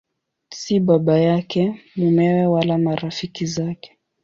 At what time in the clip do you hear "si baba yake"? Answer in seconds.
0.59-1.63